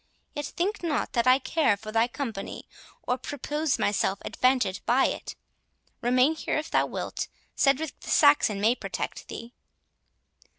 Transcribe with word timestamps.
Yet 0.33 0.45
think 0.47 0.81
not 0.81 1.13
that 1.13 1.27
I 1.27 1.37
care 1.37 1.77
for 1.77 1.91
thy 1.91 2.07
company, 2.07 2.67
or 3.03 3.19
propose 3.19 3.77
myself 3.77 4.17
advantage 4.25 4.83
by 4.87 5.05
it; 5.05 5.35
remain 6.01 6.33
here 6.35 6.57
if 6.57 6.71
thou 6.71 6.87
wilt—Cedric 6.87 7.99
the 7.99 8.09
Saxon 8.09 8.59
may 8.59 8.73
protect 8.73 9.27
thee." 9.27 9.53